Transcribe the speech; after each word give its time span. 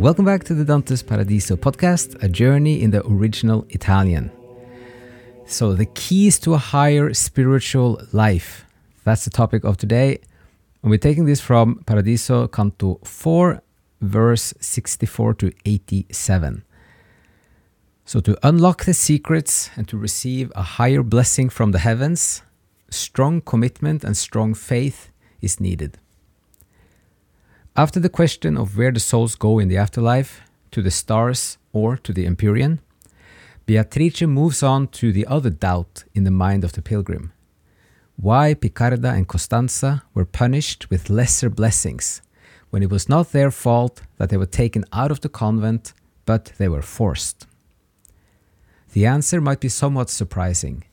Welcome 0.00 0.24
back 0.24 0.44
to 0.44 0.54
the 0.54 0.64
Dante's 0.64 1.02
Paradiso 1.02 1.56
podcast, 1.56 2.22
a 2.22 2.28
journey 2.28 2.80
in 2.80 2.90
the 2.90 3.06
original 3.06 3.66
Italian. 3.68 4.32
So, 5.44 5.74
the 5.74 5.84
keys 5.84 6.38
to 6.38 6.54
a 6.54 6.56
higher 6.56 7.12
spiritual 7.12 8.00
life. 8.10 8.64
That's 9.04 9.24
the 9.26 9.30
topic 9.30 9.62
of 9.62 9.76
today. 9.76 10.20
And 10.82 10.90
we're 10.90 10.96
taking 10.96 11.26
this 11.26 11.42
from 11.42 11.82
Paradiso 11.84 12.48
Canto 12.48 12.98
4, 13.04 13.62
verse 14.00 14.54
64 14.58 15.34
to 15.34 15.52
87. 15.66 16.64
So, 18.06 18.20
to 18.20 18.38
unlock 18.42 18.86
the 18.86 18.94
secrets 18.94 19.68
and 19.76 19.86
to 19.88 19.98
receive 19.98 20.50
a 20.56 20.62
higher 20.62 21.02
blessing 21.02 21.50
from 21.50 21.72
the 21.72 21.78
heavens, 21.78 22.40
strong 22.88 23.42
commitment 23.42 24.02
and 24.02 24.16
strong 24.16 24.54
faith 24.54 25.10
is 25.42 25.60
needed. 25.60 25.98
After 27.76 28.00
the 28.00 28.08
question 28.08 28.56
of 28.56 28.76
where 28.76 28.90
the 28.90 29.00
souls 29.00 29.36
go 29.36 29.58
in 29.60 29.68
the 29.68 29.76
afterlife, 29.76 30.42
to 30.72 30.82
the 30.82 30.90
stars 30.90 31.56
or 31.72 31.96
to 31.98 32.12
the 32.12 32.26
Empyrean, 32.26 32.80
Beatrice 33.64 34.22
moves 34.22 34.62
on 34.62 34.88
to 34.88 35.12
the 35.12 35.26
other 35.26 35.50
doubt 35.50 36.04
in 36.12 36.24
the 36.24 36.30
mind 36.32 36.64
of 36.64 36.72
the 36.72 36.82
pilgrim. 36.82 37.32
Why 38.16 38.54
Piccarda 38.54 39.10
and 39.10 39.28
Costanza 39.28 40.02
were 40.14 40.24
punished 40.24 40.90
with 40.90 41.10
lesser 41.10 41.48
blessings 41.48 42.22
when 42.70 42.82
it 42.82 42.90
was 42.90 43.08
not 43.08 43.30
their 43.30 43.52
fault 43.52 44.02
that 44.18 44.30
they 44.30 44.36
were 44.36 44.46
taken 44.46 44.84
out 44.92 45.12
of 45.12 45.20
the 45.20 45.28
convent, 45.28 45.92
but 46.26 46.52
they 46.58 46.68
were 46.68 46.82
forced. 46.82 47.46
The 48.92 49.06
answer 49.06 49.40
might 49.40 49.60
be 49.60 49.68
somewhat 49.68 50.10
surprising, 50.10 50.84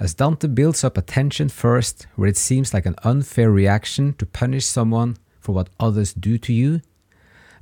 as 0.00 0.14
Dante 0.14 0.48
builds 0.48 0.82
up 0.82 0.96
a 0.96 1.02
tension 1.02 1.50
first 1.50 2.06
where 2.16 2.28
it 2.28 2.38
seems 2.38 2.72
like 2.72 2.86
an 2.86 2.96
unfair 3.04 3.50
reaction 3.50 4.14
to 4.14 4.26
punish 4.26 4.64
someone 4.64 5.18
for 5.46 5.52
what 5.52 5.70
others 5.78 6.12
do 6.12 6.38
to 6.38 6.52
you, 6.52 6.80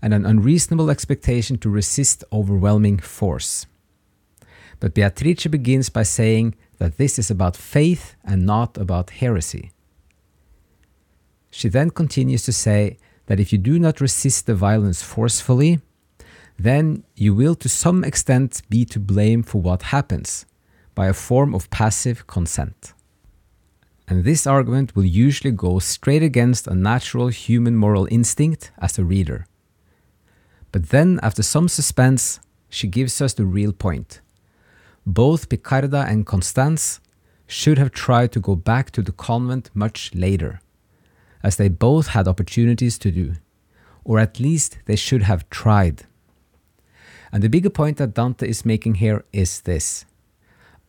and 0.01 0.15
an 0.15 0.25
unreasonable 0.25 0.89
expectation 0.91 1.59
to 1.59 1.69
resist 1.69 2.25
overwhelming 2.33 2.99
force. 2.99 3.67
But 4.81 4.95
Beatrice 4.95 5.47
begins 5.49 5.91
by 5.91 6.05
saying 6.05 6.55
that 6.79 6.97
this 6.97 7.19
is 7.19 7.31
about 7.31 7.59
faith 7.59 8.17
and 8.25 8.47
not 8.47 8.79
about 8.79 9.11
heresy. 9.21 9.71
She 11.51 11.69
then 11.69 11.91
continues 11.91 12.45
to 12.45 12.55
say 12.55 12.97
that 13.27 13.39
if 13.39 13.53
you 13.53 13.59
do 13.59 13.79
not 13.79 14.01
resist 14.01 14.47
the 14.47 14.55
violence 14.55 15.03
forcefully, 15.03 15.81
then 16.59 17.05
you 17.15 17.35
will 17.35 17.55
to 17.57 17.69
some 17.69 18.03
extent 18.03 18.63
be 18.71 18.87
to 18.87 18.99
blame 18.99 19.43
for 19.43 19.61
what 19.61 19.93
happens 19.95 20.47
by 20.95 21.09
a 21.09 21.21
form 21.29 21.55
of 21.55 21.69
passive 21.69 22.27
consent. 22.27 22.94
And 24.07 24.25
this 24.25 24.47
argument 24.47 24.95
will 24.95 25.05
usually 25.05 25.53
go 25.53 25.79
straight 25.79 26.23
against 26.23 26.67
a 26.67 26.75
natural 26.75 27.29
human 27.29 27.77
moral 27.77 28.07
instinct 28.11 28.71
as 28.79 28.99
a 28.99 29.05
reader. 29.05 29.47
But 30.73 30.91
then, 30.91 31.21
after 31.23 31.43
some 31.43 31.69
suspense, 31.69 32.41
she 32.69 32.87
gives 32.87 33.21
us 33.23 33.33
the 33.33 33.47
real 33.47 33.73
point 33.73 34.21
both 35.07 35.49
Piccarda 35.49 36.07
and 36.09 36.27
Constance 36.27 37.01
should 37.47 37.79
have 37.79 37.91
tried 37.91 38.33
to 38.33 38.41
go 38.41 38.57
back 38.57 38.91
to 38.93 39.03
the 39.03 39.13
convent 39.13 39.71
much 39.75 40.15
later, 40.15 40.61
as 41.43 41.57
they 41.57 41.69
both 41.69 42.09
had 42.09 42.27
opportunities 42.27 42.99
to 42.99 43.11
do, 43.11 43.35
or 44.03 44.19
at 44.19 44.41
least 44.41 44.79
they 44.87 44.97
should 44.97 45.23
have 45.23 45.49
tried. 45.51 46.05
And 47.31 47.43
the 47.43 47.49
bigger 47.49 47.71
point 47.71 47.99
that 47.99 48.15
Dante 48.15 48.49
is 48.49 48.65
making 48.65 48.97
here 48.97 49.25
is 49.33 49.61
this 49.63 50.07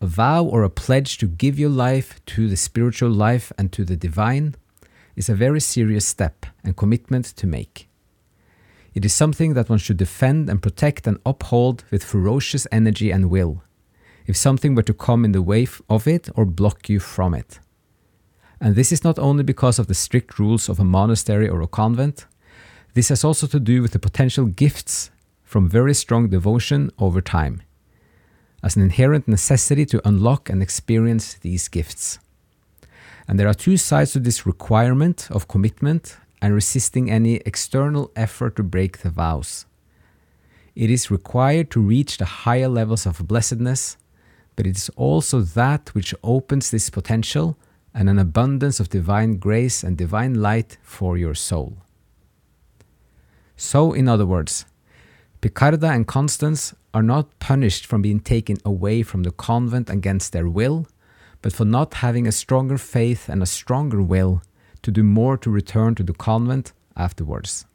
a 0.02 0.08
vow 0.08 0.44
or 0.44 0.64
a 0.64 0.70
pledge 0.70 1.18
to 1.18 1.28
give 1.28 1.58
your 1.58 1.70
life 1.70 2.24
to 2.26 2.48
the 2.48 2.58
spiritual 2.58 3.10
life 3.10 3.52
and 3.58 3.72
to 3.72 3.86
the 3.86 3.96
divine 3.96 4.56
is 5.16 5.30
a 5.30 5.36
very 5.36 5.62
serious 5.62 6.06
step 6.06 6.46
and 6.64 6.75
commitment 6.75 7.25
to 7.25 7.47
make. 7.47 7.88
It 8.94 9.06
is 9.06 9.14
something 9.14 9.53
that 9.53 9.69
one 9.69 9.80
should 9.80 9.97
defend 9.97 10.50
and 10.50 10.62
protect 10.62 11.08
and 11.08 11.19
uphold 11.25 11.84
with 11.92 12.03
ferocious 12.03 12.68
energy 12.72 13.12
and 13.12 13.30
will 13.30 13.62
if 14.25 14.36
something 14.36 14.74
were 14.74 14.84
to 14.84 14.94
come 14.94 15.24
in 15.24 15.31
the 15.31 15.42
way 15.42 15.68
of 15.90 16.08
it 16.08 16.30
or 16.36 16.46
block 16.46 16.90
you 16.90 17.00
from 17.00 17.34
it. 17.34 17.59
And 18.59 18.75
this 18.75 18.92
is 18.92 19.03
not 19.03 19.19
only 19.19 19.44
because 19.44 19.78
of 19.78 19.88
the 19.88 19.94
strict 19.94 20.40
rules 20.40 20.69
of 20.69 20.80
a 20.80 20.84
monastery 20.84 21.48
or 21.48 21.62
a 21.62 21.68
convent, 21.68 22.25
this 22.94 23.09
has 23.09 23.24
also 23.24 23.46
to 23.48 23.59
do 23.59 23.81
with 23.81 23.92
the 23.92 24.00
potential 24.00 24.46
gifts 24.46 25.12
from 25.44 25.69
very 25.69 25.94
strong 25.94 26.30
devotion 26.30 26.90
over 26.98 27.22
time, 27.22 27.62
as 28.66 28.76
an 28.76 28.81
inherent 28.81 29.28
necessity 29.30 29.86
to 29.86 30.06
unlock 30.06 30.50
and 30.50 30.62
experience 30.62 31.36
these 31.36 31.70
gifts. 31.70 32.20
And 33.28 33.40
there 33.40 33.48
are 33.48 33.53
two 33.53 33.78
sides 33.78 34.12
to 34.12 34.20
this 34.20 34.46
requirement 34.46 35.30
of 35.31 35.48
commitment 35.48 36.18
and 36.42 36.53
resisting 36.53 37.09
any 37.09 37.36
external 37.46 38.12
effort 38.18 38.58
to 38.58 38.64
break 38.64 38.98
the 38.98 39.09
vows. 39.09 39.66
It 40.75 40.92
is 40.92 41.09
required 41.09 41.72
to 41.72 41.80
reach 41.80 42.18
the 42.18 42.25
higher 42.25 42.68
levels 42.68 43.06
of 43.06 43.25
blessedness 43.25 43.96
but 44.56 44.66
it 44.66 44.78
is 44.78 44.90
also 44.96 45.42
that 45.42 45.94
which 45.94 46.16
opens 46.24 46.72
this 46.72 46.90
potential 46.90 47.58
and 47.94 48.09
an 48.09 48.20
abundance 48.20 48.80
of 48.80 48.90
divine 48.90 49.38
grace 49.38 49.84
and 49.84 49.98
divine 49.98 50.36
light 50.36 50.78
for 50.81 51.18
your 51.18 51.36
soul. 51.36 51.78
So, 53.58 53.94
in 53.94 54.08
other 54.08 54.25
words, 54.25 54.66
Piccarda 55.42 55.90
and 55.94 56.08
Constance 56.08 56.74
are 56.95 57.03
not 57.03 57.38
punished 57.39 57.85
from 57.85 58.01
being 58.01 58.22
taken 58.22 58.56
away 58.63 59.03
from 59.03 59.23
the 59.23 59.31
convent 59.31 59.89
against 59.89 60.31
their 60.31 60.47
will, 60.47 60.88
but 61.41 61.51
for 61.51 61.66
not 61.66 61.95
having 61.95 62.25
a 62.25 62.31
stronger 62.31 62.78
faith 62.78 63.28
and 63.28 63.44
a 63.44 63.45
stronger 63.45 64.01
will 64.01 64.41
to 64.81 64.91
do 64.91 65.03
more 65.03 65.38
to 65.38 65.50
return 65.50 65.94
to 65.94 66.03
the 66.03 66.13
convent 66.13 66.72
afterwards. 66.95 67.66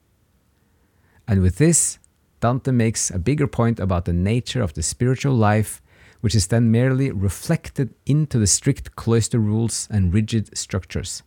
And 1.29 1.43
with 1.43 1.59
this, 1.59 1.99
Dante 2.41 2.73
makes 2.73 3.11
a 3.11 3.19
bigger 3.19 3.47
point 3.47 3.79
about 3.79 4.07
the 4.07 4.15
nature 4.15 4.63
of 4.63 4.73
the 4.73 4.83
spiritual 4.83 5.35
life 5.35 5.83
which 6.23 6.35
is 6.35 6.47
then 6.47 6.71
merely 6.71 7.11
reflected 7.11 7.95
into 8.07 8.39
the 8.39 8.47
strict 8.47 8.97
cloister 8.97 9.39
rules 9.39 9.87
and 9.91 10.15
rigid 10.15 10.57
structures. 10.57 11.23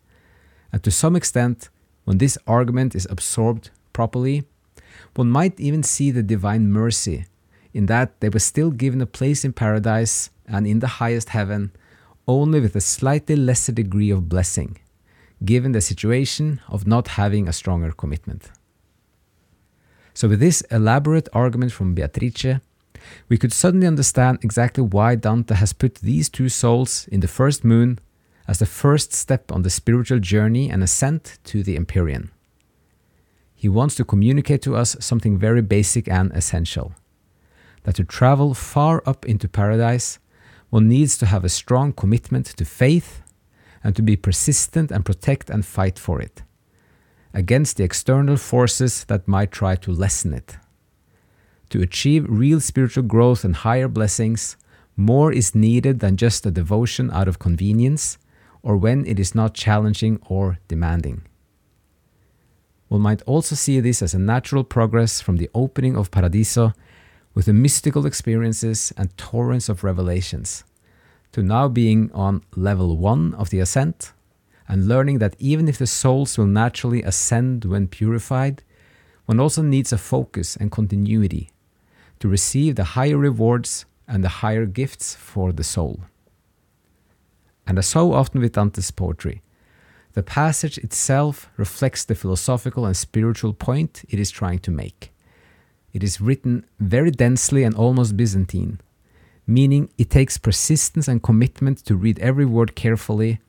And 0.72 0.82
to 0.84 0.90
some 0.90 1.16
extent, 1.16 1.70
when 2.06 2.18
this 2.18 2.40
argument 2.48 2.96
is 2.96 3.08
absorbed 3.10 3.70
properly, 3.92 4.46
one 5.16 5.30
might 5.30 5.60
even 5.60 5.84
see 5.84 6.10
the 6.10 6.24
divine 6.24 6.72
mercy 6.72 7.26
in 7.74 7.88
that 7.88 8.20
they 8.20 8.30
were 8.30 8.40
still 8.40 8.72
given 8.72 9.02
a 9.02 9.06
place 9.06 9.44
in 9.44 9.54
paradise 9.54 10.30
and 10.48 10.68
in 10.68 10.80
the 10.80 11.00
highest 11.00 11.30
heaven, 11.30 11.72
only 12.28 12.60
with 12.60 12.76
a 12.76 12.82
slightly 12.82 13.36
lesser 13.36 13.72
degree 13.72 14.10
of 14.10 14.30
blessing, 14.30 14.78
given 15.44 15.72
the 15.72 15.82
situation 15.82 16.62
of 16.70 16.88
not 16.88 17.10
having 17.10 17.48
a 17.48 17.54
stronger 17.54 17.92
commitment. 17.92 18.50
So, 20.14 20.28
with 20.28 20.40
this 20.40 20.62
elaborate 20.70 21.28
argument 21.34 21.72
from 21.72 21.96
Beatrice, 21.96 22.60
we 23.28 23.38
could 23.38 23.52
suddenly 23.52 23.88
understand 23.88 24.40
exactly 24.44 24.84
why 24.84 25.16
Dante 25.16 25.56
has 25.56 25.74
put 25.74 25.96
these 25.96 26.30
two 26.30 26.50
souls 26.50 27.08
in 27.12 27.20
the 27.20 27.28
first 27.28 27.64
moon 27.64 28.00
as 28.48 28.60
the 28.60 28.66
first 28.66 29.12
step 29.12 29.52
on 29.52 29.64
the 29.64 29.70
spiritual 29.70 30.20
journey 30.20 30.70
and 30.70 30.84
ascent 30.84 31.40
to 31.46 31.64
the 31.64 31.76
Empyrean. 31.76 32.32
He 33.56 33.68
wants 33.68 33.96
to 33.96 34.06
communicate 34.06 34.62
to 34.64 34.76
us 34.76 34.96
something 35.00 35.38
very 35.38 35.62
basic 35.62 36.08
and 36.08 36.32
essential 36.34 36.94
that 37.84 37.96
to 37.96 38.04
travel 38.04 38.54
far 38.54 39.04
up 39.06 39.26
into 39.26 39.48
paradise, 39.48 40.20
one 40.70 40.88
needs 40.88 41.18
to 41.18 41.26
have 41.26 41.44
a 41.44 41.50
strong 41.50 41.94
commitment 41.94 42.46
to 42.48 42.66
faith 42.66 43.22
and 43.84 43.96
to 43.96 44.02
be 44.02 44.16
persistent 44.16 44.92
and 44.92 45.06
protect 45.06 45.50
and 45.50 45.66
fight 45.66 46.00
for 46.00 46.22
it 46.22 46.44
against 47.34 47.78
the 47.78 47.84
external 47.84 48.38
forces 48.38 49.04
that 49.06 49.28
might 49.28 49.52
try 49.52 49.76
to 49.76 49.92
lessen 49.92 50.34
it. 50.34 50.58
To 51.72 51.82
achieve 51.82 52.26
real 52.30 52.60
spiritual 52.60 53.04
growth 53.04 53.44
and 53.44 53.56
higher 53.56 53.88
blessings, 53.88 54.56
more 54.96 55.34
is 55.34 55.56
needed 55.56 56.00
than 56.00 56.18
just 56.18 56.46
a 56.46 56.52
devotion 56.52 57.10
out 57.12 57.28
of 57.28 57.40
convenience 57.40 58.20
or 58.62 58.78
when 58.78 59.06
it 59.08 59.20
is 59.20 59.34
not 59.34 59.56
challenging 59.56 60.20
or 60.28 60.60
demanding. 60.68 61.24
One 62.88 63.02
might 63.02 63.24
also 63.24 63.56
see 63.56 63.80
this 63.80 64.04
as 64.04 64.14
a 64.14 64.20
natural 64.20 64.64
progress 64.64 65.20
from 65.20 65.38
the 65.38 65.50
opening 65.56 65.98
of 65.98 66.12
Paradiso 66.12 66.74
with 67.34 67.46
the 67.46 67.54
mystical 67.54 68.06
experiences 68.06 68.94
and 68.98 69.18
torrents 69.18 69.70
of 69.70 69.84
revelations, 69.84 70.64
to 71.32 71.42
now 71.42 71.68
being 71.68 72.12
on 72.14 72.44
level 72.56 72.98
one 72.98 73.34
of 73.36 73.50
the 73.50 73.60
ascent 73.60 74.14
and 74.68 74.88
learning 74.88 75.20
that 75.20 75.36
even 75.40 75.68
if 75.68 75.78
the 75.78 75.88
souls 75.88 76.38
will 76.38 76.46
naturally 76.46 77.02
ascend 77.04 77.66
when 77.66 77.88
purified, 77.88 78.64
one 79.26 79.40
also 79.40 79.62
needs 79.62 79.92
a 79.92 79.98
focus 79.98 80.56
and 80.56 80.72
continuity 80.72 81.50
to 82.20 82.28
receive 82.28 82.76
the 82.76 82.84
higher 82.96 83.18
rewards 83.18 83.86
and 84.08 84.24
the 84.24 84.30
higher 84.42 84.66
gifts 84.66 85.16
for 85.16 85.52
the 85.52 85.64
soul. 85.64 86.02
And 87.66 87.78
as 87.80 87.88
so 87.88 88.14
often 88.14 88.42
with 88.42 88.54
Dante's 88.54 88.92
poetry, 88.92 89.42
the 90.14 90.24
passage 90.24 90.78
itself 90.78 91.50
reflects 91.58 92.04
the 92.04 92.16
philosophical 92.16 92.86
and 92.86 92.96
spiritual 92.96 93.54
point 93.54 94.04
it 94.10 94.20
is 94.20 94.30
trying 94.30 94.60
to 94.60 94.72
make. 94.72 95.13
It 95.94 96.04
is 96.04 96.20
written 96.20 96.66
very 96.80 97.12
densely 97.12 97.64
and 97.64 97.76
almost 97.76 98.18
Byzantine, 98.18 98.82
meaning 99.46 99.90
it 99.98 100.10
takes 100.10 100.40
persistence 100.40 101.08
and 101.08 101.22
commitment 101.22 101.86
to 101.86 101.96
read 101.96 102.18
every 102.20 102.46
word 102.46 102.76
carefully 102.76 103.40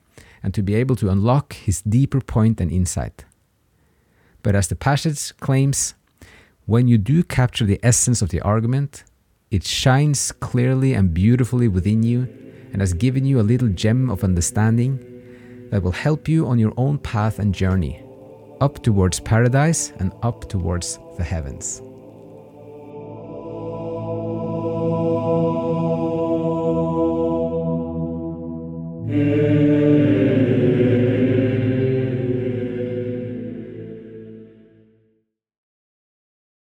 and 0.43 0.53
to 0.53 0.63
be 0.63 0.75
able 0.75 0.95
to 0.97 1.09
unlock 1.09 1.55
his 1.55 1.81
deeper 1.81 2.21
point 2.21 2.61
and 2.61 2.71
insight. 2.71 3.25
But 4.43 4.55
as 4.55 4.69
the 4.69 4.77
passage 4.77 5.35
claims, 5.39 5.95
when 6.67 6.87
you 6.87 6.99
do 6.99 7.23
capture 7.23 7.65
the 7.65 7.81
essence 7.83 8.21
of 8.21 8.29
the 8.29 8.43
argument, 8.43 9.05
it 9.51 9.65
shines 9.65 10.31
clearly 10.33 10.93
and 10.93 11.15
beautifully 11.15 11.69
within 11.69 12.03
you 12.03 12.29
and 12.73 12.83
has 12.83 12.93
given 12.93 13.25
you 13.25 13.41
a 13.41 13.43
little 13.43 13.69
gem 13.69 14.11
of 14.11 14.23
understanding 14.23 14.99
that 15.71 15.83
will 15.83 15.93
help 15.93 16.29
you 16.29 16.47
on 16.47 16.59
your 16.59 16.75
own 16.77 16.99
path 16.99 17.39
and 17.39 17.55
journey 17.55 18.03
up 18.61 18.83
towards 18.83 19.19
paradise 19.21 19.93
and 19.99 20.13
up 20.23 20.49
towards 20.49 20.99
the 21.17 21.25
heavens. 21.25 21.81